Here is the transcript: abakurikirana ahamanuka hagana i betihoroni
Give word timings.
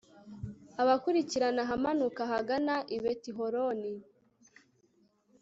abakurikirana 0.81 1.61
ahamanuka 1.65 2.21
hagana 2.33 2.75
i 2.95 2.97
betihoroni 3.03 3.93